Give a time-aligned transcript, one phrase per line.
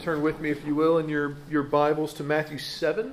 [0.00, 3.12] turn with me, if you will, in your, your Bibles to Matthew 7.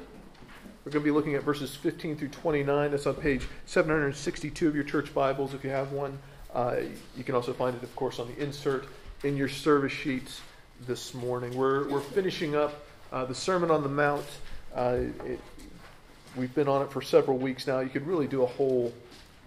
[0.85, 2.91] We're going to be looking at verses 15 through 29.
[2.91, 6.17] That's on page 762 of your church Bibles, if you have one.
[6.53, 6.77] Uh,
[7.17, 8.85] you can also find it, of course, on the insert
[9.25, 10.39] in your service sheets
[10.87, 11.57] this morning.
[11.57, 14.25] We're, we're finishing up uh, the Sermon on the Mount.
[14.73, 15.41] Uh, it,
[16.37, 17.81] we've been on it for several weeks now.
[17.81, 18.93] You could really do a whole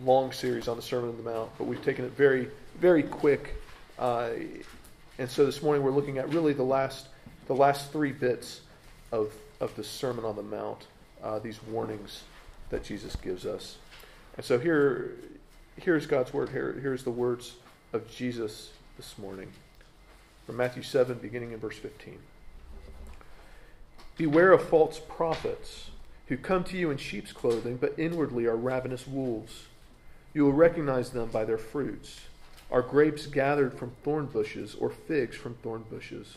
[0.05, 3.55] long series on the Sermon on the Mount, but we've taken it very, very quick.
[3.99, 4.29] Uh,
[5.19, 7.07] and so this morning we're looking at really the last
[7.51, 8.61] the last three bits
[9.11, 10.87] of, of the Sermon on the Mount,
[11.21, 12.23] uh, these warnings
[12.69, 13.77] that Jesus gives us.
[14.37, 15.17] And so here,
[15.75, 16.51] here's God's word.
[16.51, 17.57] Here, here's the words
[17.93, 19.49] of Jesus this morning
[20.47, 22.21] from Matthew 7, beginning in verse 15.
[24.17, 25.91] Beware of false prophets
[26.29, 29.65] who come to you in sheep's clothing, but inwardly are ravenous wolves.
[30.35, 32.21] You will recognize them by their fruits.
[32.71, 36.37] Are grapes gathered from thorn bushes, or figs from thorn bushes?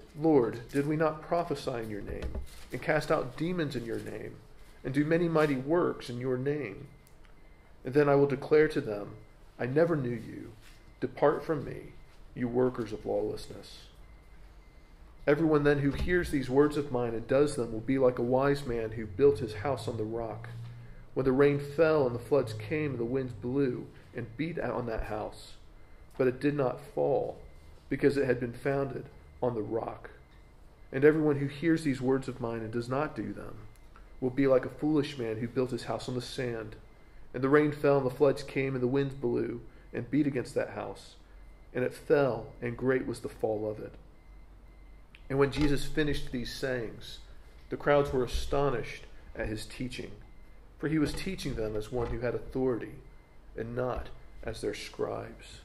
[0.19, 2.35] Lord, did we not prophesy in your name,
[2.71, 4.35] and cast out demons in your name,
[4.83, 6.87] and do many mighty works in your name?
[7.85, 9.11] And then I will declare to them,
[9.57, 10.51] I never knew you.
[10.99, 11.93] Depart from me,
[12.35, 13.83] you workers of lawlessness.
[15.25, 18.23] Everyone then who hears these words of mine and does them will be like a
[18.23, 20.49] wise man who built his house on the rock.
[21.13, 24.87] When the rain fell and the floods came and the winds blew and beat on
[24.87, 25.53] that house,
[26.17, 27.37] but it did not fall,
[27.89, 29.05] because it had been founded
[29.41, 30.09] on the rock.
[30.91, 33.55] And everyone who hears these words of mine and does not do them
[34.19, 36.75] will be like a foolish man who built his house on the sand.
[37.33, 39.61] And the rain fell, and the floods came, and the winds blew
[39.93, 41.15] and beat against that house.
[41.73, 43.93] And it fell, and great was the fall of it.
[45.29, 47.19] And when Jesus finished these sayings,
[47.69, 49.03] the crowds were astonished
[49.33, 50.11] at his teaching,
[50.77, 52.95] for he was teaching them as one who had authority,
[53.55, 54.09] and not
[54.43, 55.61] as their scribes.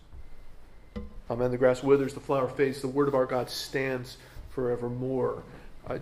[1.28, 1.50] Amen.
[1.50, 4.16] The grass withers, the flower fades, the word of our God stands
[4.50, 5.42] forevermore.
[5.86, 5.98] Uh,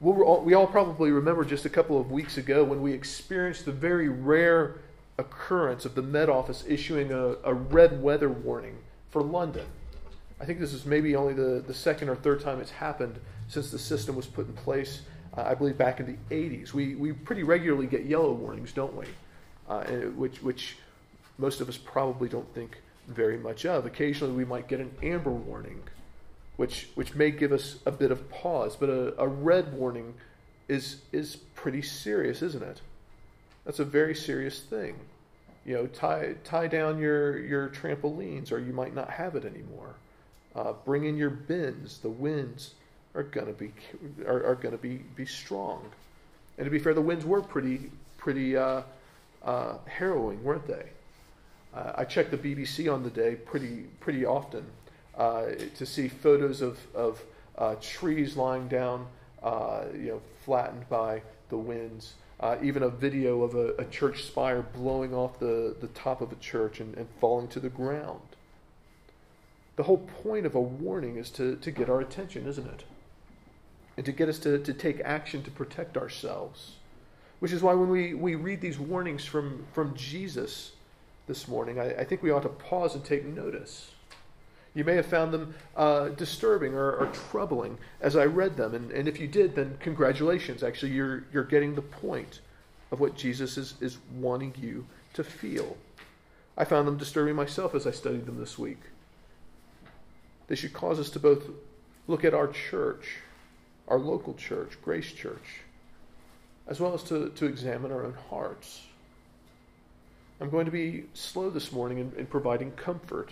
[0.00, 3.72] we'll, we all probably remember just a couple of weeks ago when we experienced the
[3.72, 4.76] very rare
[5.18, 8.76] occurrence of the Met Office issuing a, a red weather warning
[9.10, 9.66] for London.
[10.40, 13.70] I think this is maybe only the, the second or third time it's happened since
[13.70, 15.02] the system was put in place,
[15.36, 16.72] uh, I believe back in the 80s.
[16.72, 19.06] We, we pretty regularly get yellow warnings, don't we?
[19.68, 19.84] Uh,
[20.16, 20.76] which, which
[21.38, 23.86] most of us probably don't think very much of.
[23.86, 25.82] Occasionally, we might get an amber warning,
[26.56, 30.14] which which may give us a bit of pause, but a, a red warning
[30.68, 32.80] is is pretty serious, isn't it?
[33.64, 34.96] That's a very serious thing.
[35.64, 39.94] You know, tie tie down your your trampolines, or you might not have it anymore.
[40.54, 41.98] Uh, bring in your bins.
[41.98, 42.74] The winds
[43.14, 43.72] are gonna be
[44.26, 45.84] are, are gonna be be strong.
[46.58, 48.82] And to be fair, the winds were pretty pretty uh,
[49.44, 50.90] uh, harrowing, weren't they?
[51.76, 54.64] Uh, I check the BBC on the day pretty pretty often
[55.16, 57.22] uh, to see photos of of
[57.58, 59.06] uh, trees lying down,
[59.42, 62.14] uh, you know, flattened by the winds.
[62.38, 66.30] Uh, even a video of a, a, church spire blowing off the, the top of
[66.30, 68.20] a church and, and falling to the ground.
[69.76, 72.84] The whole point of a warning is to, to get our attention, isn't it?
[73.96, 76.72] And to get us to, to take action to protect ourselves.
[77.38, 80.72] Which is why when we, we read these warnings from, from Jesus,
[81.26, 83.90] this morning, I, I, think we ought to pause and take notice.
[84.74, 88.90] You may have found them uh, disturbing or, or, troubling as I read them, and,
[88.92, 90.62] and if you did, then congratulations.
[90.62, 92.40] Actually, you're, you're getting the point
[92.92, 95.76] of what Jesus is, is wanting you to feel.
[96.56, 98.80] I found them disturbing myself as I studied them this week.
[100.48, 101.44] They should cause us to both
[102.06, 103.18] look at our church,
[103.88, 105.62] our local church, Grace Church,
[106.66, 108.85] as well as to, to examine our own hearts.
[110.40, 113.30] I'm going to be slow this morning in, in, providing comfort.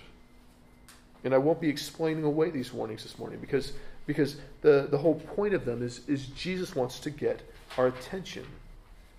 [1.22, 3.72] And I won't be explaining away these warnings this morning because,
[4.06, 7.42] because the, the whole point of them is, is Jesus wants to get
[7.76, 8.46] our attention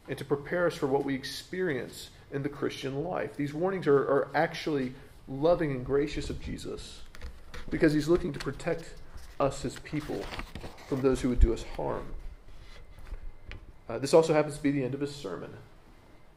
[0.07, 3.35] and to prepare us for what we experience in the Christian life.
[3.35, 4.93] These warnings are, are actually
[5.27, 7.01] loving and gracious of Jesus
[7.69, 8.93] because he's looking to protect
[9.39, 10.21] us as people
[10.87, 12.05] from those who would do us harm.
[13.89, 15.51] Uh, this also happens to be the end of his sermon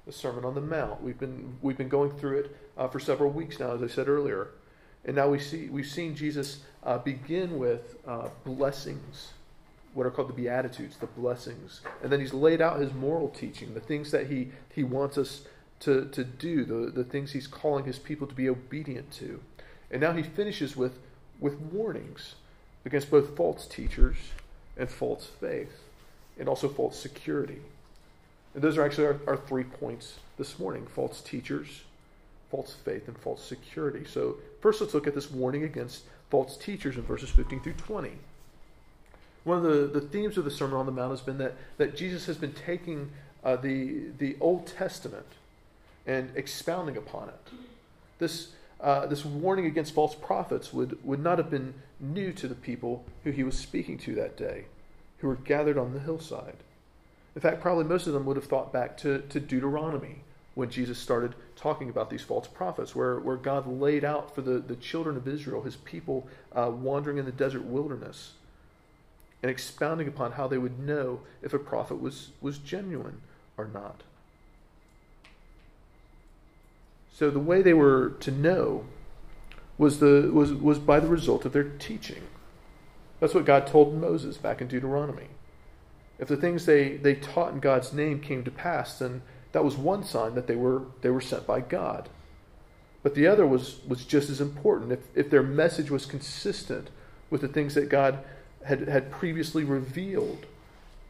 [0.08, 1.02] the Sermon on the Mount.
[1.02, 4.08] We've been we've been going through it uh, for several weeks now, as I said
[4.08, 4.49] earlier,
[5.05, 9.32] and now we see we've seen Jesus uh, begin with uh, blessings
[9.94, 11.81] what are called the Beatitudes, the blessings.
[12.02, 15.43] And then he's laid out his moral teaching, the things that he, he wants us
[15.81, 19.40] to, to do, the, the things he's calling his people to be obedient to.
[19.90, 20.99] And now he finishes with,
[21.40, 22.37] with warnings
[22.84, 24.16] against both false teachers
[24.76, 25.81] and false faith,
[26.38, 27.58] and also false security.
[28.55, 31.83] And those are actually our, our three points this morning false teachers,
[32.50, 34.05] false faith, and false security.
[34.05, 38.12] So, first, let's look at this warning against false teachers in verses 15 through 20.
[39.45, 41.97] One of the, the themes of the Sermon on the Mount has been that, that
[41.97, 43.11] Jesus has been taking
[43.45, 45.27] uh, the, the Old Testament
[46.06, 47.53] and expounding upon it.
[48.19, 48.49] This,
[48.81, 53.05] uh, this warning against false prophets would, would not have been new to the people
[53.25, 54.65] who he was speaking to that day,
[55.19, 56.56] who were gathered on the hillside.
[57.34, 60.22] In fact, probably most of them would have thought back to, to Deuteronomy
[60.54, 64.58] when Jesus started talking about these false prophets, where, where God laid out for the,
[64.58, 68.32] the children of Israel, his people uh, wandering in the desert wilderness,
[69.40, 73.20] and expounding upon how they would know if a prophet was, was genuine
[73.56, 74.02] or not.
[77.14, 78.84] So the way they were to know
[79.76, 82.22] was, the, was, was by the result of their teaching.
[83.20, 85.28] That's what God told Moses back in Deuteronomy.
[86.19, 89.23] If the things they, they taught in God's name came to pass, then
[89.53, 92.09] that was one sign that they were, they were sent by God.
[93.03, 94.93] But the other was, was just as important.
[94.93, 96.91] If, if their message was consistent
[97.31, 98.19] with the things that God
[98.65, 100.47] had, had previously revealed,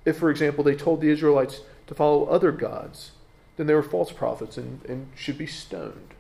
[0.05, 3.13] if, for example, they told the Israelites to follow other gods,
[3.57, 6.15] then they were false prophets and, and should be stoned.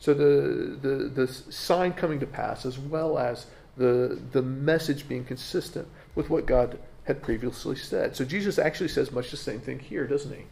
[0.00, 3.46] So the, the, the sign coming to pass, as well as
[3.76, 8.16] the, the message being consistent with what God had previously said.
[8.16, 10.44] So Jesus actually says much the same thing here, doesn't he?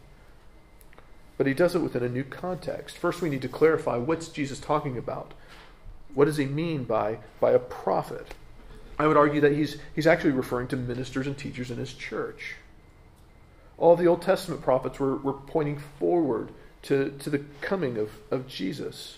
[1.37, 2.97] But he does it within a new context.
[2.97, 5.33] First, we need to clarify what's Jesus talking about.
[6.13, 8.35] What does he mean by, by a prophet?
[8.99, 12.55] I would argue that he's, he's actually referring to ministers and teachers in his church.
[13.79, 16.51] All the Old Testament prophets were, were pointing forward
[16.83, 19.17] to, to the coming of, of Jesus.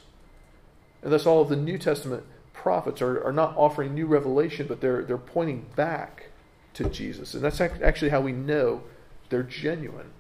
[1.04, 2.24] And thus, all of the New Testament
[2.54, 6.30] prophets are, are not offering new revelation, but they're, they're pointing back
[6.75, 7.33] to Jesus.
[7.33, 8.83] And that's actually how we know
[9.30, 10.12] they're genuine.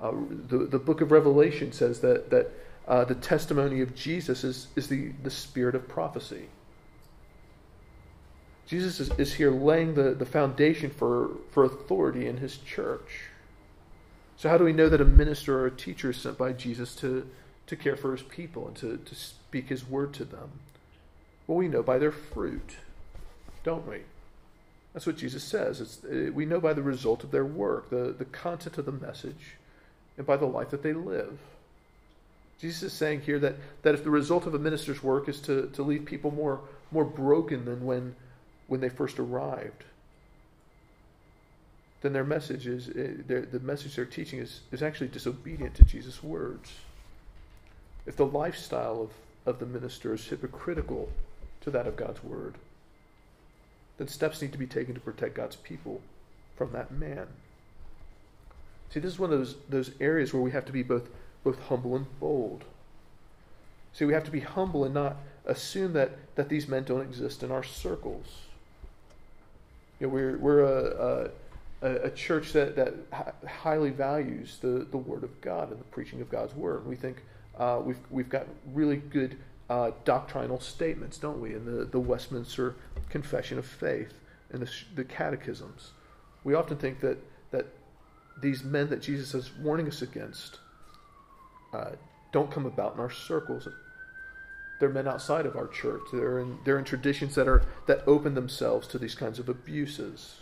[0.00, 0.12] Uh,
[0.48, 2.50] the, the book of Revelation says that, that
[2.88, 6.48] uh, the testimony of Jesus is, is the, the spirit of prophecy.
[8.66, 13.24] Jesus is, is here laying the, the foundation for, for authority in his church.
[14.36, 16.94] So, how do we know that a minister or a teacher is sent by Jesus
[16.96, 17.28] to,
[17.66, 20.52] to care for his people and to, to speak his word to them?
[21.46, 22.76] Well, we know by their fruit,
[23.64, 24.02] don't we?
[24.92, 25.80] That's what Jesus says.
[25.80, 28.92] It's, uh, we know by the result of their work, the, the content of the
[28.92, 29.56] message,
[30.16, 31.38] and by the life that they live.
[32.60, 35.68] Jesus is saying here that, that if the result of a minister's work is to,
[35.68, 36.60] to leave people more,
[36.90, 38.14] more broken than when,
[38.66, 39.84] when they first arrived,
[42.02, 45.84] then their message is eh, their, the message they're teaching is, is actually disobedient to
[45.84, 46.72] Jesus' words.
[48.06, 49.10] If the lifestyle of,
[49.46, 51.08] of the minister is hypocritical
[51.62, 52.54] to that of God's word,
[54.00, 56.00] then steps need to be taken to protect God's people
[56.56, 57.26] from that man.
[58.88, 61.10] See, this is one of those, those areas where we have to be both,
[61.44, 62.64] both humble and bold.
[63.92, 67.42] See, we have to be humble and not assume that, that these men don't exist
[67.42, 68.24] in our circles.
[70.00, 71.30] You know, we're, we're a,
[71.82, 72.94] a a, church that, that
[73.46, 76.86] highly values the, the Word of God and the preaching of God's Word.
[76.86, 77.18] We think
[77.58, 79.36] uh, we've, we've got really good
[79.70, 82.74] uh, doctrinal statements, don't we, in the, the Westminster
[83.08, 84.12] Confession of Faith
[84.52, 85.92] and the, the catechisms.
[86.42, 87.18] We often think that,
[87.52, 87.66] that
[88.42, 90.58] these men that Jesus is warning us against
[91.72, 91.90] uh,
[92.32, 93.68] don't come about in our circles.
[94.80, 96.02] They're men outside of our church.
[96.12, 100.36] They're in, they're in traditions that, are, that open themselves to these kinds of abuses.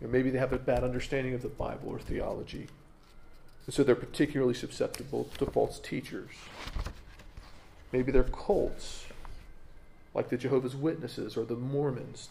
[0.00, 2.66] Or maybe they have a bad understanding of the Bible or theology.
[3.66, 6.30] And so they're particularly susceptible to false teachers.
[7.92, 9.04] Maybe they're cults,
[10.14, 12.28] like the Jehovah's Witnesses or the Mormons.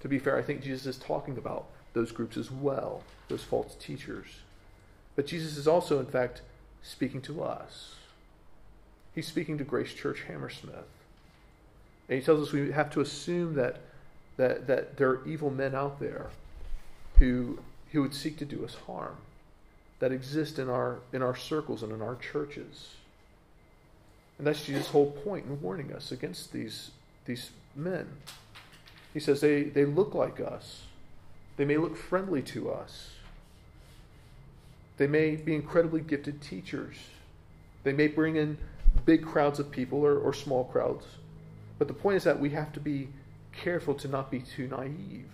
[0.00, 3.74] To be fair, I think Jesus is talking about those groups as well, those false
[3.80, 4.26] teachers.
[5.16, 6.42] But Jesus is also, in fact,
[6.82, 7.94] speaking to us.
[9.14, 10.88] He's speaking to Grace Church Hammersmith.
[12.08, 13.80] And he tells us we have to assume that,
[14.36, 16.26] that, that there are evil men out there
[17.18, 17.60] who,
[17.92, 19.16] who would seek to do us harm
[20.00, 22.96] that exist in our, in our circles and in our churches.
[24.38, 26.90] And that's Jesus' whole point in warning us against these,
[27.24, 28.08] these men.
[29.12, 30.82] He says they, they look like us,
[31.56, 33.10] they may look friendly to us,
[34.96, 36.96] they may be incredibly gifted teachers,
[37.84, 38.58] they may bring in
[39.04, 41.04] big crowds of people or, or small crowds.
[41.78, 43.08] But the point is that we have to be
[43.52, 45.30] careful to not be too naive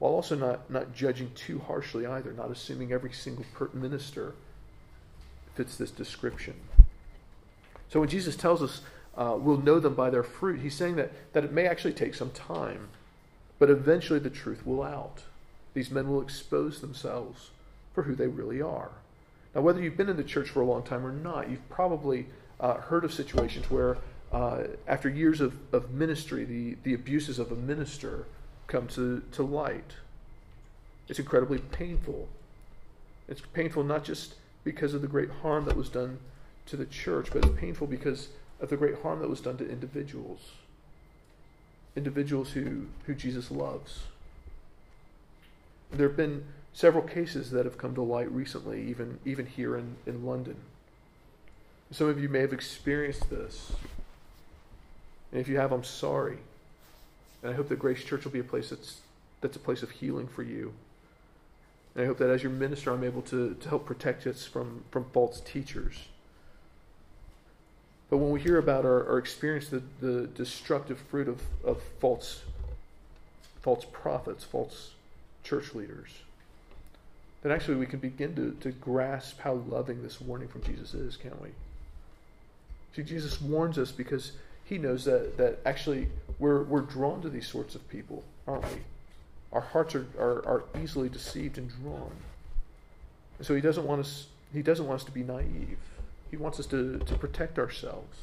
[0.00, 4.34] while also not, not judging too harshly either, not assuming every single minister
[5.54, 6.54] fits this description.
[7.90, 8.80] So when Jesus tells us
[9.16, 12.14] uh, we'll know them by their fruit, he's saying that, that it may actually take
[12.14, 12.88] some time,
[13.58, 15.24] but eventually the truth will out.
[15.74, 17.50] These men will expose themselves
[17.92, 18.90] for who they really are.
[19.54, 22.26] Now, whether you've been in the church for a long time or not, you've probably
[22.60, 23.98] uh, heard of situations where,
[24.32, 28.26] uh, after years of, of ministry, the, the abuses of a minister
[28.68, 29.94] come to, to light.
[31.08, 32.28] It's incredibly painful.
[33.28, 36.20] It's painful not just because of the great harm that was done
[36.70, 38.28] to the church, but it's painful because
[38.60, 40.52] of the great harm that was done to individuals.
[41.96, 44.04] Individuals who, who Jesus loves.
[45.92, 49.96] There have been several cases that have come to light recently, even, even here in,
[50.06, 50.56] in London.
[51.90, 53.72] Some of you may have experienced this.
[55.32, 56.38] And if you have, I'm sorry.
[57.42, 59.00] And I hope that Grace Church will be a place that's,
[59.40, 60.72] that's a place of healing for you.
[61.94, 64.84] And I hope that as your minister, I'm able to, to help protect us from,
[64.92, 65.96] from false teachers.
[68.10, 72.42] But when we hear about or, or experience the, the destructive fruit of, of false,
[73.62, 74.90] false prophets, false
[75.44, 76.10] church leaders,
[77.42, 81.16] then actually we can begin to, to grasp how loving this warning from Jesus is,
[81.16, 81.50] can't we?
[82.94, 84.32] See, Jesus warns us because
[84.64, 86.08] he knows that, that actually
[86.40, 88.80] we're, we're drawn to these sorts of people, aren't we?
[89.52, 92.12] Our hearts are, are, are easily deceived and drawn.
[93.38, 95.78] And so he doesn't want us he doesn't want us to be naive.
[96.30, 98.18] He wants us to, to protect ourselves.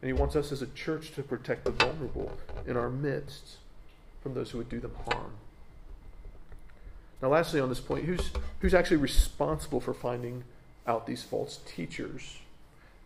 [0.00, 2.32] And he wants us as a church to protect the vulnerable
[2.66, 3.56] in our midst
[4.22, 5.32] from those who would do them harm.
[7.22, 10.44] Now, lastly, on this point, who's, who's actually responsible for finding
[10.86, 12.38] out these false teachers?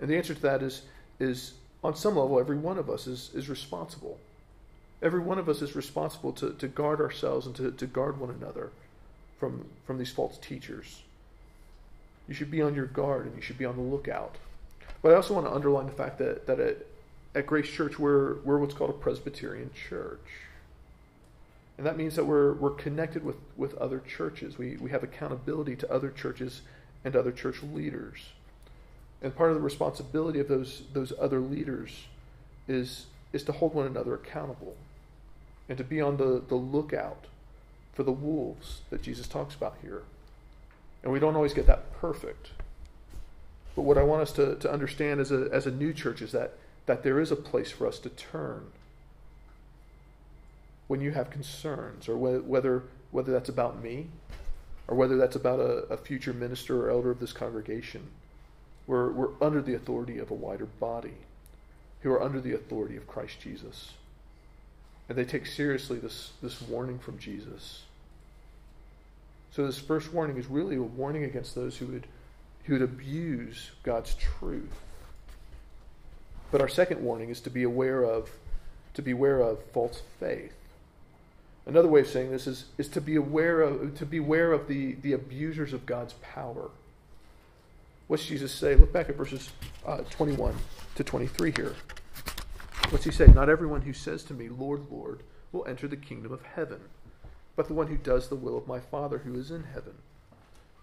[0.01, 0.83] And the answer to that is,
[1.21, 4.19] is on some level, every one of us is, is responsible.
[5.03, 8.31] Every one of us is responsible to, to guard ourselves and to, to guard one
[8.31, 8.71] another
[9.39, 11.03] from, from these false teachers.
[12.31, 14.37] You should be on your guard and you should be on the lookout.
[15.03, 16.87] But I also want to underline the fact that, that at,
[17.35, 20.21] at Grace Church, we're, we're what's called a Presbyterian church.
[21.77, 24.57] And that means that we're, we're connected with, with other churches.
[24.57, 26.63] We, we have accountability to other churches
[27.05, 28.29] and other church leaders.
[29.21, 32.05] And part of the responsibility of those, those other leaders
[32.69, 34.77] is, is to hold one another accountable
[35.69, 37.25] and to be on the, the lookout
[37.93, 40.03] for the wolves that Jesus talks about here.
[41.03, 42.51] And we don't always get that perfect.
[43.75, 46.33] But what I want us to, to understand as a, as a new church is
[46.33, 46.55] that,
[46.87, 48.67] that there is a place for us to turn
[50.89, 54.09] when you have concerns, or whether, whether that's about me,
[54.89, 58.09] or whether that's about a, a future minister or elder of this congregation.
[58.89, 61.15] We're, we're under the authority of a wider body
[62.01, 63.93] who are under the authority of Christ Jesus.
[65.09, 67.83] And they take seriously this, this warning from Jesus.
[69.53, 72.07] So this first warning is really a warning against those who would,
[72.65, 74.73] who would abuse God's truth.
[76.51, 78.31] But our second warning is to be aware of
[78.95, 80.53] to be aware of false faith.
[81.65, 84.67] Another way of saying this is, is to be aware of to be aware of
[84.67, 86.71] the, the abusers of God's power.
[88.09, 88.75] What's Jesus say?
[88.75, 89.51] Look back at verses
[89.87, 90.55] uh, 21
[90.97, 91.77] to 23 here.
[92.89, 93.29] What's he say?
[93.29, 95.21] Not everyone who says to me, Lord, Lord,
[95.53, 96.81] will enter the kingdom of heaven,
[97.61, 99.93] but the one who does the will of my Father who is in heaven.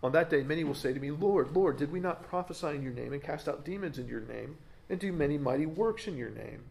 [0.04, 2.84] On that day, many will say to me, Lord, Lord, did we not prophesy in
[2.84, 6.16] your name and cast out demons in your name and do many mighty works in
[6.16, 6.66] your name?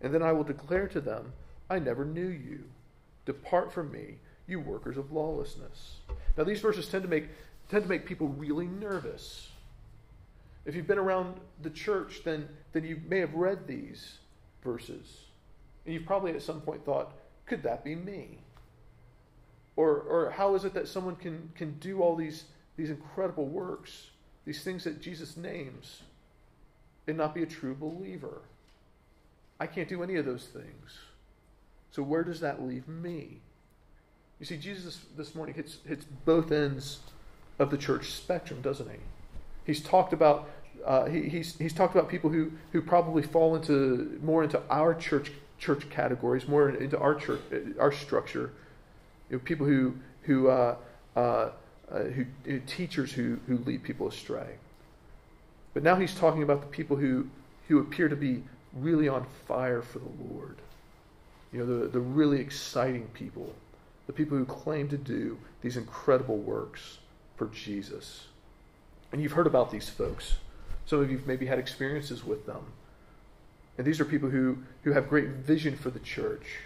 [0.00, 1.34] And then I will declare to them,
[1.68, 2.64] I never knew you.
[3.26, 4.14] Depart from me,
[4.46, 5.96] you workers of lawlessness.
[6.38, 7.28] Now, these verses tend to make,
[7.68, 9.50] tend to make people really nervous.
[10.64, 14.16] If you've been around the church, then, then you may have read these
[14.64, 15.24] verses.
[15.84, 17.12] And you've probably at some point thought,
[17.44, 18.38] could that be me?
[19.76, 22.44] Or, or how is it that someone can, can do all these,
[22.76, 24.08] these incredible works,
[24.44, 26.02] these things that Jesus names,
[27.06, 28.42] and not be a true believer?
[29.58, 30.98] I can't do any of those things.
[31.90, 33.40] So where does that leave me?
[34.38, 37.00] You see, Jesus this morning hits, hits both ends
[37.58, 38.98] of the church spectrum, doesn't he?
[39.66, 40.48] He's talked about
[40.84, 44.94] uh, he, he's, he's talked about people who, who probably fall into more into our
[44.94, 47.40] church church categories, more into our church
[47.78, 48.50] our structure.
[49.30, 50.76] You know, people who who, uh,
[51.16, 51.50] uh, uh,
[51.90, 54.56] who, who teachers who who lead people astray.
[55.72, 57.28] But now he's talking about the people who
[57.68, 58.42] who appear to be
[58.74, 60.56] really on fire for the Lord.
[61.52, 63.54] You know, the, the really exciting people,
[64.06, 66.98] the people who claim to do these incredible works
[67.36, 68.26] for Jesus.
[69.12, 70.34] And you've heard about these folks.
[70.86, 72.64] Some of you have maybe had experiences with them.
[73.78, 76.58] And these are people who, who have great vision for the church.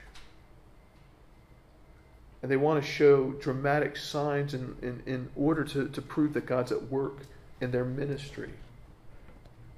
[2.45, 6.45] And they want to show dramatic signs in, in, in order to, to prove that
[6.45, 7.21] God's at work
[7.63, 8.51] in their ministry.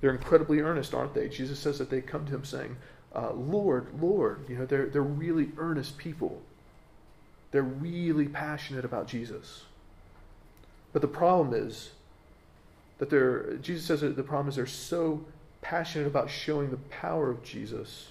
[0.01, 1.29] They're incredibly earnest, aren't they?
[1.29, 2.77] Jesus says that they come to him saying,
[3.15, 4.47] uh, Lord, Lord.
[4.49, 6.43] You know, they're, they're really earnest people.
[7.53, 9.63] They're really passionate about Jesus.
[10.93, 11.91] But the problem is
[12.99, 15.25] that they're, Jesus says that the problem is they're so
[15.63, 18.09] passionate about showing the power of Jesus,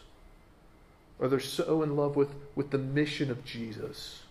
[1.19, 4.21] or they're so in love with, with the mission of Jesus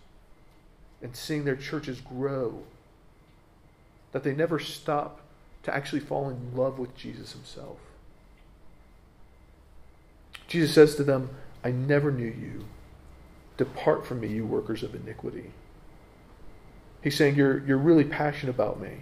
[1.05, 2.63] and seeing their churches grow
[4.11, 5.21] that they never stop
[5.61, 7.77] to actually fall in love with Jesus himself.
[10.47, 11.29] Jesus says to them,
[11.63, 12.65] I never knew you.
[13.57, 15.51] Depart from me, you workers of iniquity.
[17.03, 19.01] He's saying, You're, you're really passionate about me,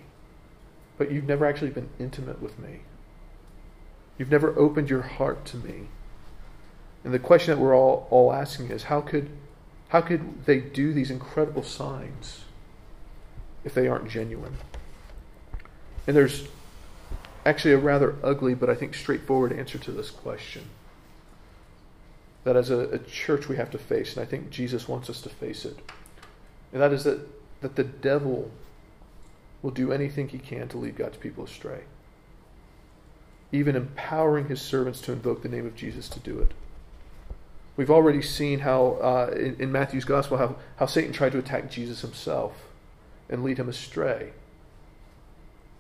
[0.98, 2.82] but you've never actually been intimate with me.
[4.18, 5.88] You've never opened your heart to me.
[7.06, 9.30] And the question that we're all, all asking is how could,
[9.94, 12.46] how could they do these incredible signs
[13.64, 14.58] if they aren't genuine?
[16.08, 16.48] And there's
[17.46, 20.64] actually a rather ugly, but I think straightforward answer to this question
[22.44, 25.22] that as a, a, church we have to face, and I think Jesus wants us
[25.22, 25.78] to face it.
[26.74, 27.20] And that is that,
[27.62, 28.50] that the devil
[29.62, 31.82] will do anything he can to lead God's people astray,
[33.52, 36.52] even empowering his servants to invoke the name of Jesus to do it.
[37.76, 41.72] We've already seen how, uh, in, in Matthew's gospel, how, how Satan tried to attack
[41.72, 42.54] Jesus himself
[43.30, 44.34] and lead him astray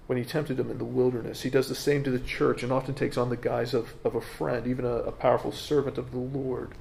[0.07, 1.43] when he tempted him in the wilderness.
[1.43, 4.15] He does the same to the church and often takes on the guise of, of
[4.15, 6.71] a friend, even a, a powerful servant of the Lord,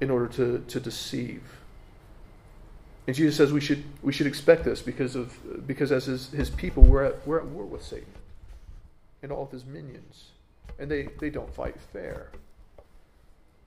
[0.00, 1.42] in order to, to deceive.
[3.06, 6.48] And Jesus says we should, we should expect this because, of, because as his, his
[6.50, 8.06] people, we're at, we're at war with Satan
[9.22, 10.28] and all of his minions.
[10.78, 12.30] And they, they don't fight fair.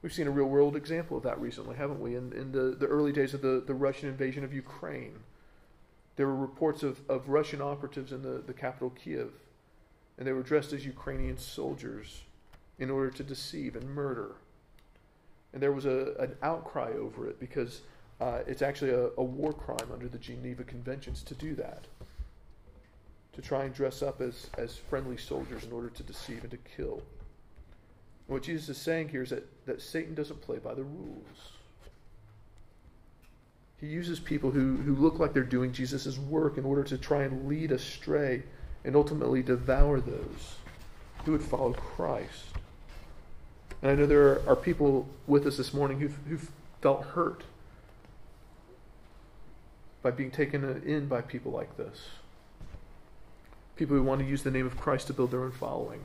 [0.04, 2.16] We've seen a real world example of that recently, haven't we?
[2.16, 5.14] In, in the, the early days of the, the Russian invasion of Ukraine
[6.16, 9.32] there were reports of, of Russian operatives in the, the capital, Kiev,
[10.18, 12.22] and they were dressed as Ukrainian soldiers
[12.78, 14.36] in order to deceive and murder.
[15.54, 17.82] And there was a, an outcry over it because
[18.22, 21.86] uh, it's actually a, a war crime under the Geneva Conventions to do that.
[23.34, 26.58] To try and dress up as, as friendly soldiers in order to deceive and to
[26.78, 27.02] kill.
[28.28, 31.52] What Jesus is saying here is that, that Satan doesn't play by the rules.
[33.80, 37.24] He uses people who, who look like they're doing Jesus' work in order to try
[37.24, 38.44] and lead astray
[38.86, 40.56] and ultimately devour those
[41.26, 42.46] who would follow Christ.
[43.82, 46.50] And I know there are, are people with us this morning who've, who've
[46.82, 47.44] felt hurt
[50.02, 52.08] by being taken in by people like this.
[53.76, 56.02] People who want to use the name of Christ to build their own following,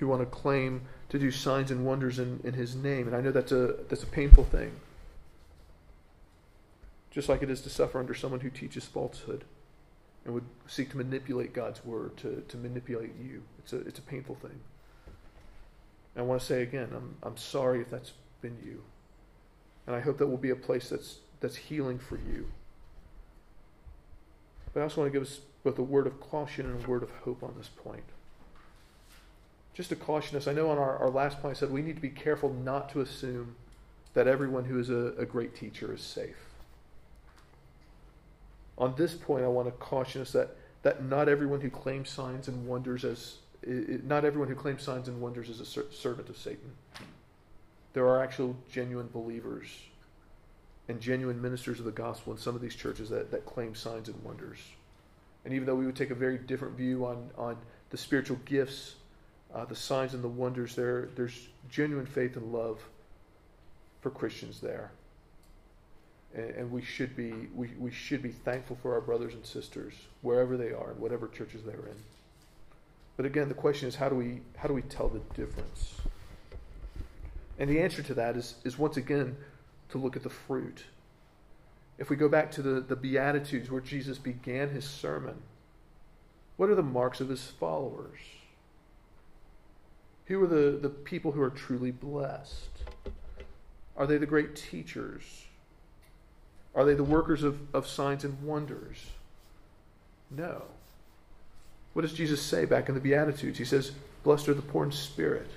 [0.00, 3.06] who want to claim to do signs and wonders in, in his name.
[3.06, 4.72] And I know that's a, that's a painful thing
[7.10, 9.44] just like it is to suffer under someone who teaches falsehood
[10.24, 13.42] and would seek to manipulate God's word to, to manipulate you.
[13.58, 14.60] It's a, it's a painful thing.
[16.14, 18.82] And I want to say again, I'm, I'm sorry if that's been you.
[19.86, 22.50] And I hope that will be a place that's, that's healing for you.
[24.72, 27.02] But I also want to give us both a word of caution and a word
[27.02, 28.04] of hope on this point.
[29.80, 31.96] Just to caution us, I know on our, our last point I said we need
[31.96, 33.56] to be careful not to assume
[34.12, 36.36] that everyone who is a, a great teacher is safe
[38.80, 42.48] on this point, I want to caution us that, that not everyone who claims signs
[42.48, 46.72] and wonders as not everyone who claims signs and wonders is a servant of Satan.
[47.92, 49.66] There are actual genuine believers
[50.88, 54.08] and genuine ministers of the gospel in some of these churches that, that claim signs
[54.08, 54.58] and wonders.
[55.44, 57.58] And even though we would take a very different view on, on
[57.90, 58.94] the spiritual gifts,
[59.54, 62.80] uh, the signs and the wonders, there, there's genuine faith and love
[64.00, 64.90] for Christians there
[66.34, 69.94] and, and we should be we, we should be thankful for our brothers and sisters
[70.22, 71.96] wherever they are and whatever churches they're in.
[73.16, 75.94] But again, the question is how do we how do we tell the difference?
[77.58, 79.36] And the answer to that is is once again
[79.90, 80.84] to look at the fruit.
[81.98, 85.34] If we go back to the, the Beatitudes where Jesus began his sermon,
[86.56, 88.18] what are the marks of his followers?
[90.30, 92.68] Who are the, the people who are truly blessed?
[93.96, 95.24] Are they the great teachers?
[96.72, 99.06] Are they the workers of, of signs and wonders?
[100.30, 100.62] No.
[101.94, 103.58] What does Jesus say back in the Beatitudes?
[103.58, 103.90] He says,
[104.22, 105.50] Blessed are the poor in spirit,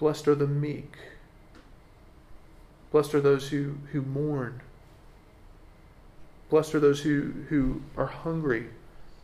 [0.00, 0.96] blessed are the meek,
[2.90, 4.60] blessed are those who, who mourn,
[6.50, 8.66] blessed are those who, who are hungry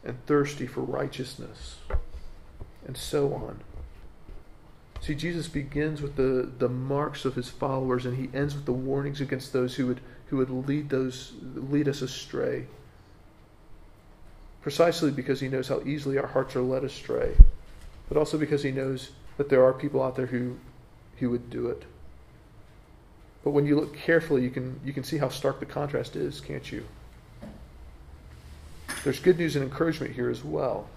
[0.04, 1.78] and thirsty for righteousness,
[2.86, 3.60] and so on.
[5.00, 8.72] See, Jesus begins with the, the marks of his followers and he ends with the
[8.72, 12.66] warnings against those who would, who would lead, those, lead us astray.
[14.62, 17.34] Precisely because he knows how easily our hearts are led astray,
[18.08, 20.56] but also because he knows that there are people out there who,
[21.18, 21.82] who would do it.
[23.42, 26.40] But when you look carefully, you can, you can see how stark the contrast is,
[26.40, 26.84] can't you?
[29.02, 30.88] There's good news and encouragement here as well.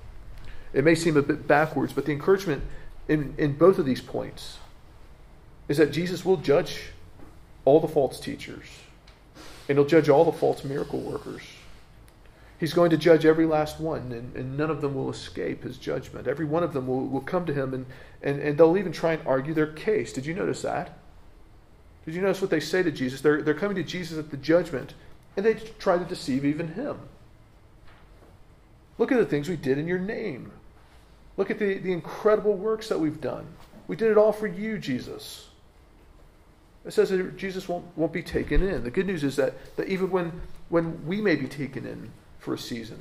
[0.75, 2.61] It may seem a bit backwards, but the encouragement
[3.07, 4.57] in, in both of these points
[5.69, 6.89] is that Jesus will judge
[7.63, 8.65] all the false teachers,
[9.69, 11.41] and he'll judge all the false miracle workers.
[12.59, 15.77] He's going to judge every last one, and, and none of them will escape his
[15.77, 16.27] judgment.
[16.27, 17.85] Every one of them will, will come to him, and,
[18.21, 20.11] and, and they'll even try and argue their case.
[20.11, 20.97] Did you notice that?
[22.05, 23.21] Did you notice what they say to Jesus?
[23.21, 24.93] They're, they're coming to Jesus at the judgment,
[25.37, 26.99] and they try to deceive even him.
[28.97, 30.51] Look at the things we did in your name.
[31.37, 33.45] Look at the, the incredible works that we've done.
[33.87, 35.49] We did it all for you, Jesus.
[36.85, 38.83] It says that Jesus won't, won't be taken in.
[38.83, 42.53] The good news is that, that even when, when we may be taken in for
[42.53, 42.99] a season,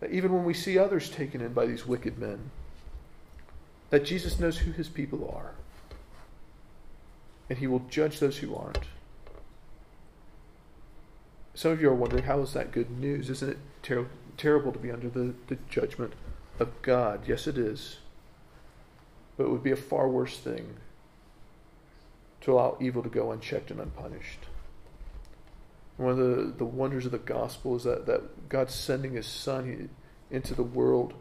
[0.00, 2.50] that even when we see others taken in by these wicked men,
[3.90, 5.52] that Jesus knows who his people are.
[7.48, 8.84] And he will judge those who aren't.
[11.54, 13.28] Some of you are wondering, how is that good news?
[13.28, 14.06] Isn't it ter-
[14.40, 16.14] terrible to be under the, the judgment
[16.58, 17.28] of God?
[17.28, 17.98] Yes, it is.
[19.36, 20.76] But it would be a far worse thing
[22.40, 24.40] to allow evil to go unchecked and unpunished.
[25.98, 29.90] One of the, the wonders of the gospel is that, that God's sending his son
[30.30, 31.12] into the world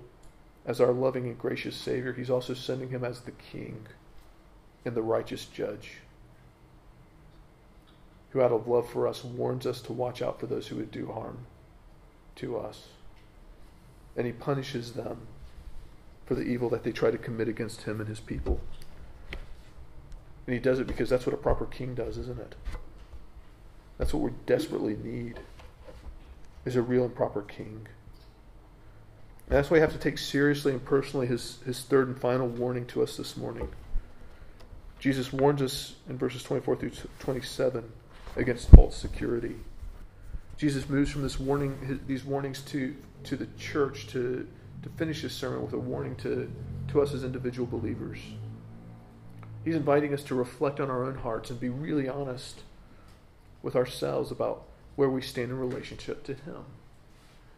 [0.65, 2.13] as our loving and gracious Savior.
[2.13, 3.87] He's also sending him as the King
[4.85, 5.97] and the righteous judge
[8.29, 10.91] who, out of love for us, warns us to watch out for those who would
[10.91, 11.39] do harm
[12.35, 12.87] to us.
[14.19, 15.27] And he punishes them
[16.25, 18.59] for the evil that they try to commit against him and his people.
[20.45, 22.55] And he does it because that's what a proper king does, isn't it?
[23.97, 25.39] That's what we desperately need
[26.65, 27.87] is a real and proper king.
[29.47, 32.47] And that's why we have to take seriously and personally his, his third and final
[32.47, 33.69] warning to us this morning.
[34.99, 37.89] Jesus warns us in verses 24 through 27
[38.35, 39.55] against false security.
[40.57, 44.47] Jesus moves from this warning, these warnings to, to the church to,
[44.83, 46.51] to finish his sermon with a warning to,
[46.89, 48.19] to us as individual believers.
[49.65, 52.61] He's inviting us to reflect on our own hearts and be really honest
[53.61, 54.63] with ourselves about
[54.95, 56.63] where we stand in relationship to Him.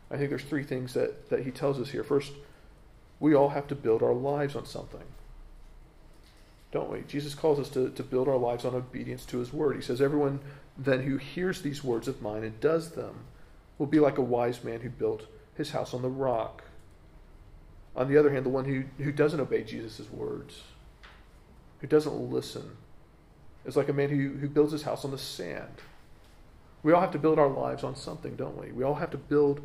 [0.09, 2.03] I think there's three things that, that He tells us here.
[2.03, 2.33] First,
[3.19, 5.03] we all have to build our lives on something
[6.71, 7.01] don't we?
[7.01, 9.75] Jesus calls us to, to build our lives on obedience to his word.
[9.75, 10.39] He says, Everyone
[10.77, 13.25] then who hears these words of mine and does them
[13.77, 15.27] will be like a wise man who built
[15.61, 16.63] his house on the rock.
[17.95, 20.63] On the other hand, the one who, who doesn't obey Jesus' words,
[21.79, 22.77] who doesn't listen,
[23.65, 25.81] is like a man who, who builds his house on the sand.
[26.83, 28.71] We all have to build our lives on something, don't we?
[28.71, 29.61] We all have to build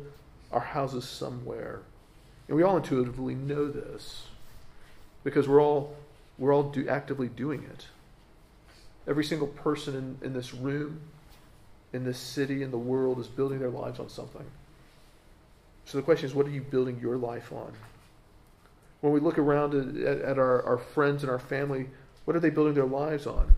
[0.51, 1.81] our houses somewhere.
[2.47, 4.27] And we all intuitively know this
[5.23, 5.95] because we're all
[6.37, 7.87] we're all do, actively doing it.
[9.07, 11.01] Every single person in, in this room,
[11.93, 14.45] in this city, in the world is building their lives on something.
[15.87, 17.73] So the question is, what are you building your life on?
[19.01, 21.87] When we look around at, at our, our friends and our family,
[22.25, 23.51] what are they building their lives on?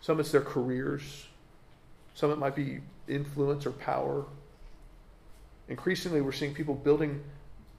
[0.00, 1.26] Some it's their careers,
[2.14, 4.24] some it might be influence or power.
[5.68, 7.22] Increasingly, we're seeing people building,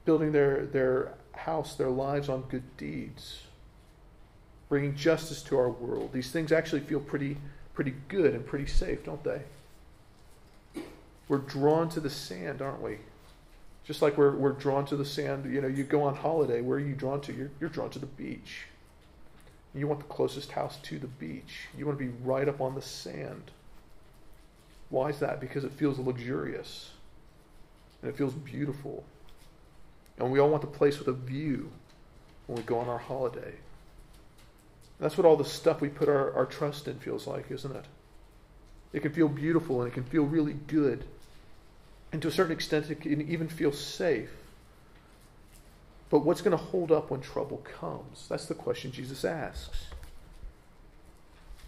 [0.05, 3.41] building their, their house, their lives on good deeds
[4.71, 6.13] bringing justice to our world.
[6.13, 7.35] These things actually feel pretty,
[7.73, 9.41] pretty good and pretty safe, don't they?
[11.27, 12.99] We're drawn to the sand, aren't we?
[13.83, 15.51] Just like we're, we're drawn to the sand.
[15.51, 17.33] You know, you go on holiday, where are you drawn to?
[17.33, 18.65] You're, you're drawn to the beach.
[19.73, 21.67] You want the closest house to the beach.
[21.77, 23.51] You want to be right up on the sand.
[24.89, 25.39] Why is that?
[25.39, 26.91] Because it feels luxurious
[28.01, 29.03] and it feels beautiful.
[30.17, 31.71] And we all want the place with a view
[32.47, 33.53] when we go on our holiday.
[34.99, 37.85] That's what all the stuff we put our, our trust in feels like, isn't it?
[38.93, 41.05] It can feel beautiful and it can feel really good.
[42.11, 44.29] And to a certain extent, it can even feel safe.
[46.09, 48.27] But what's going to hold up when trouble comes?
[48.27, 49.85] That's the question Jesus asks.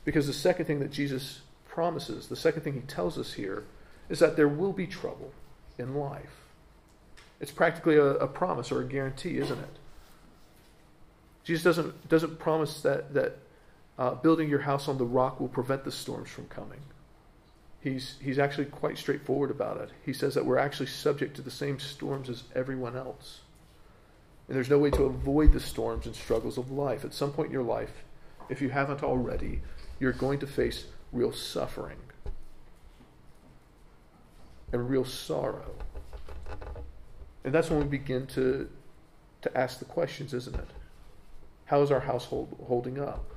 [0.03, 3.63] Because the second thing that Jesus promises, the second thing he tells us here,
[4.09, 5.31] is that there will be trouble
[5.77, 6.35] in life.
[7.39, 9.77] It's practically a, a promise or a guarantee, isn't it?
[11.45, 13.37] Jesus doesn't, doesn't promise that, that
[13.97, 16.79] uh, building your house on the rock will prevent the storms from coming.
[17.83, 19.89] He's, he's actually quite straightforward about it.
[20.05, 23.41] He says that we're actually subject to the same storms as everyone else.
[24.47, 27.03] And there's no way to avoid the storms and struggles of life.
[27.03, 27.91] At some point in your life,
[28.47, 29.61] if you haven't already,
[29.99, 31.97] you're going to face real suffering
[34.71, 35.75] and real sorrow.
[37.43, 38.69] And that's when we begin to,
[39.41, 40.69] to ask the questions, isn't it?
[41.65, 43.32] How is our household holding up?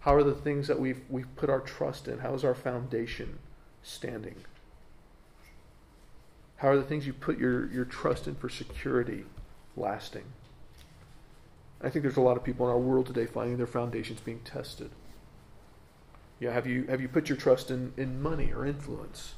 [0.00, 2.18] How are the things that we've, we've put our trust in?
[2.18, 3.38] How is our foundation
[3.82, 4.36] standing?
[6.56, 9.24] How are the things you put your, your trust in for security
[9.76, 10.24] lasting?
[11.82, 14.40] I think there's a lot of people in our world today finding their foundations being
[14.40, 14.90] tested.
[16.38, 19.34] Yeah, have you have you put your trust in, in money or influence?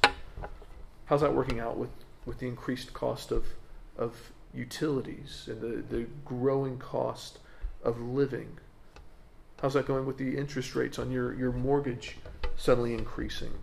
[1.05, 1.89] How's that working out with,
[2.25, 3.45] with the increased cost of
[3.97, 7.39] of utilities and the, the growing cost
[7.83, 8.57] of living?
[9.63, 12.17] How's that going with the interest rates on your, your mortgage
[12.57, 13.53] suddenly increasing?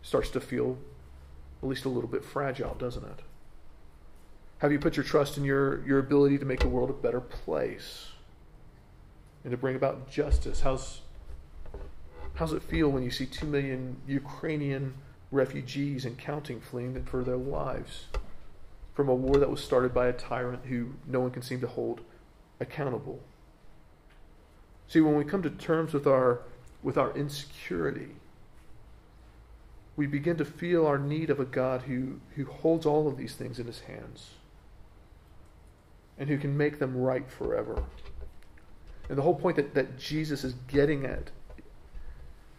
[0.00, 0.78] Starts to feel
[1.60, 3.18] at least a little bit fragile, doesn't it?
[4.58, 7.20] Have you put your trust in your, your ability to make the world a better
[7.20, 8.10] place
[9.42, 10.60] and to bring about justice?
[10.60, 11.00] How's,
[12.34, 14.94] how's it feel when you see two million Ukrainian
[15.32, 18.04] refugees and counting fleeing for their lives
[18.94, 21.66] from a war that was started by a tyrant who no one can seem to
[21.66, 22.02] hold
[22.60, 23.18] accountable?
[24.90, 26.40] See, when we come to terms with our,
[26.82, 28.08] with our insecurity,
[29.94, 33.36] we begin to feel our need of a God who, who holds all of these
[33.36, 34.30] things in his hands
[36.18, 37.84] and who can make them right forever.
[39.08, 41.30] And the whole point that, that Jesus is getting at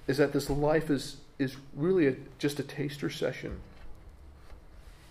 [0.07, 3.59] is that this life is, is really a, just a taster session.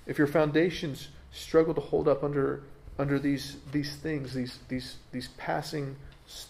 [0.06, 2.62] If your foundations struggle to hold up under,
[2.98, 5.96] under these, these things, these, these, these passing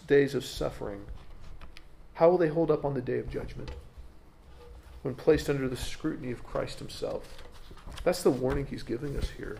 [0.07, 1.05] days of suffering,
[2.13, 3.71] how will they hold up on the day of judgment?
[5.01, 7.43] when placed under the scrutiny of Christ himself.
[8.03, 9.57] That's the warning he's giving us here.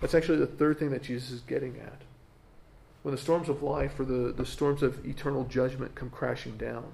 [0.00, 2.02] That's actually the third thing that Jesus is getting at.
[3.02, 6.92] When the storms of life or the, the storms of eternal judgment come crashing down,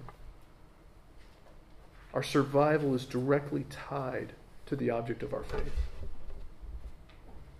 [2.15, 4.33] our survival is directly tied
[4.67, 5.75] to the object of our faith.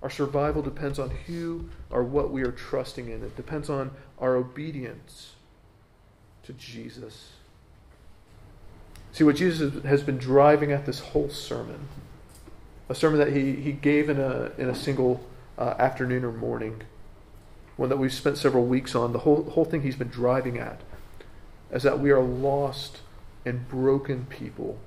[0.03, 3.23] Our survival depends on who or what we are trusting in.
[3.23, 5.33] It depends on our obedience
[6.45, 7.33] to Jesus.
[9.13, 11.89] See, what Jesus has been driving at this whole sermon,
[12.89, 15.25] a sermon that he, he gave in a, in a single
[15.57, 16.83] uh, afternoon or morning,
[17.77, 20.81] one that we've spent several weeks on, the whole, whole thing he's been driving at
[21.71, 22.99] is that we are lost
[23.45, 24.79] and broken people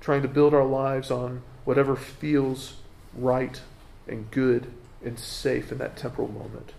[0.00, 2.74] trying to build our lives on whatever feels
[3.14, 3.60] right
[4.06, 4.72] and good
[5.04, 6.72] and safe in that temporal moment.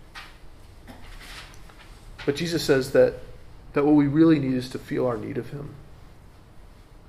[2.28, 3.14] But Jesus says that,
[3.72, 5.74] that what we really need is to feel our need of him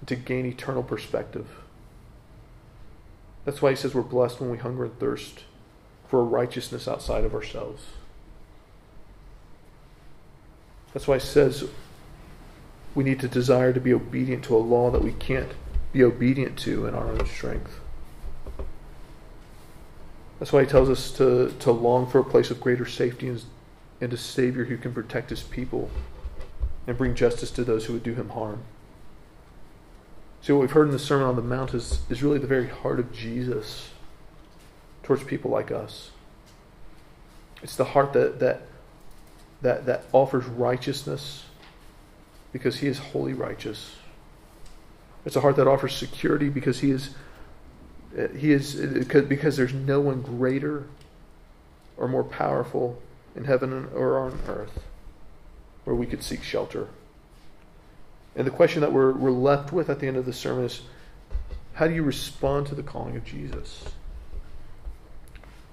[0.06, 1.46] to gain eternal perspective.
[3.44, 5.44] That's why he says we're blessed when we hunger and thirst
[6.08, 7.84] for a righteousness outside of ourselves.
[10.94, 11.66] That's why he says
[12.96, 15.52] we need to desire to be obedient to a law that we can't
[15.92, 17.82] be obedient to in our own strength.
[20.40, 23.44] That's why he tells us to, to long for a place of greater safety and,
[24.02, 25.90] and a Savior who can protect his people
[26.88, 28.64] and bring justice to those who would do him harm.
[30.42, 32.68] See, what we've heard in the Sermon on the Mount is, is really the very
[32.68, 33.90] heart of Jesus
[35.04, 36.12] towards people like us.
[37.62, 38.62] It's the heart that, that,
[39.62, 41.44] that, that offers righteousness
[42.54, 43.96] because he is wholly righteous.
[45.26, 47.10] It's a heart that offers security because he is,
[48.18, 50.88] uh, he is uh, because there's no one greater
[51.98, 53.02] or more powerful
[53.36, 54.80] in heaven or on earth
[55.84, 56.88] where we could seek shelter.
[58.36, 60.82] And the question that we're, we're left with at the end of the sermon is
[61.74, 63.86] how do you respond to the calling of Jesus?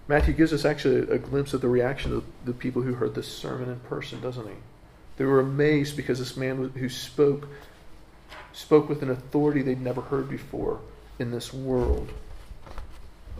[0.08, 3.26] Matthew gives us actually a, glimpse of the reaction of the people who heard this
[3.26, 4.54] sermon in person, doesn't he?
[5.16, 7.48] They were amazed because this man who spoke
[8.52, 10.80] spoke with an authority they'd never heard before
[11.18, 12.10] in this world.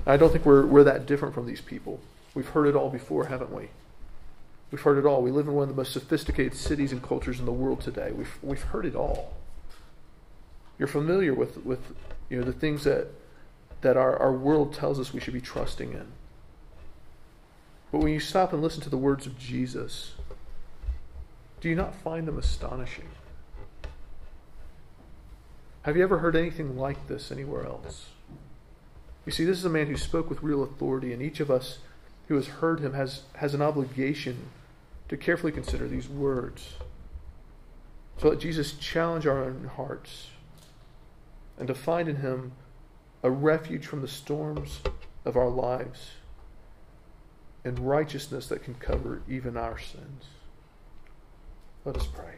[0.07, 2.01] I don't think we're, we're that different from these people.
[2.35, 3.69] We've heard it all before, haven't we?
[4.71, 5.23] We've heard it all.
[5.23, 8.11] We live in one of the most sophisticated cities and cultures in the world today.
[8.13, 9.35] We've, we've heard it all.
[10.79, 11.81] You're familiar with, with
[12.29, 13.09] you know, the things that,
[13.81, 16.07] that our, our world tells us we should be trusting in.
[17.93, 20.15] But when you stop and listen to the words of Jesus,
[21.61, 23.09] do you not find them astonishing?
[25.83, 28.07] Have you ever heard anything like this anywhere else?
[29.25, 31.79] You see, this is a man who spoke with real authority, and each of us
[32.29, 34.51] who has heard him has, has an obligation
[35.09, 36.75] to carefully consider these words.
[38.19, 40.29] So let Jesus challenge our own hearts
[41.59, 42.53] and to find in him
[43.23, 44.81] a refuge from the storms
[45.25, 46.11] of our lives
[47.65, 50.25] and righteousness that can cover even our sins.
[51.85, 52.35] Let us pray.